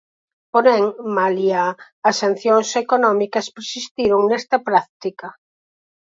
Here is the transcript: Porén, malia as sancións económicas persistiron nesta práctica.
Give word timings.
Porén, 0.53 0.83
malia 1.17 1.63
as 2.09 2.15
sancións 2.23 2.69
económicas 2.83 3.47
persistiron 3.55 4.21
nesta 4.25 4.57
práctica. 4.67 5.27